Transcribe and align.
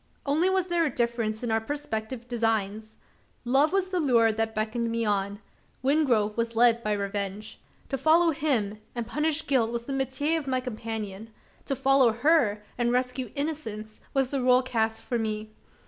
Only 0.25 0.49
was 0.49 0.65
there 0.65 0.83
a 0.83 0.89
difference 0.89 1.43
in 1.43 1.51
our 1.51 1.61
prospective 1.61 2.27
designs. 2.27 2.97
Love 3.45 3.71
was 3.71 3.89
the 3.89 3.99
lure 3.99 4.33
that 4.33 4.55
beckoned 4.55 4.89
me 4.89 5.05
on; 5.05 5.39
Wingrove 5.83 6.35
was 6.35 6.55
led 6.55 6.81
by 6.83 6.93
revenge. 6.93 7.61
To 7.89 7.99
follow 7.99 8.31
him, 8.31 8.79
and 8.95 9.05
punish 9.05 9.45
guilt, 9.45 9.71
was 9.71 9.85
the 9.85 9.93
metier 9.93 10.39
of 10.39 10.47
my 10.47 10.59
companion; 10.59 11.29
to 11.65 11.75
follow 11.75 12.13
her, 12.13 12.63
and 12.79 12.91
rescue 12.91 13.29
innocence, 13.35 14.01
was 14.11 14.31
the 14.31 14.41
role 14.41 14.63
cast 14.63 15.03
for 15.03 15.19
me. 15.19 15.51